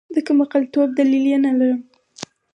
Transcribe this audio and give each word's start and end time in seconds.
د 0.15 0.17
کمعقلتوب 0.27 0.89
دلیل 0.99 1.25
یې 1.31 1.37
نلرم. 1.45 1.81